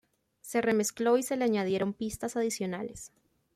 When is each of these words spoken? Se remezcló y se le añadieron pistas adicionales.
Se 0.41 0.61
remezcló 0.63 1.17
y 1.17 1.21
se 1.21 1.37
le 1.37 1.45
añadieron 1.45 1.93
pistas 1.93 2.35
adicionales. 2.35 3.11